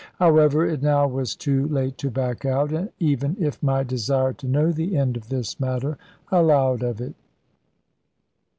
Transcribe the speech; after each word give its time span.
However, 0.17 0.65
it 0.67 0.81
now 0.81 1.07
was 1.07 1.35
too 1.35 1.67
late 1.67 1.95
to 1.99 2.09
back 2.09 2.43
out, 2.43 2.71
even 2.97 3.37
if 3.39 3.61
my 3.61 3.83
desire 3.83 4.33
to 4.33 4.47
know 4.47 4.71
the 4.71 4.97
end 4.97 5.15
of 5.15 5.29
this 5.29 5.59
matter 5.59 5.95
allowed 6.31 6.81
of 6.81 6.99
it. 6.99 7.13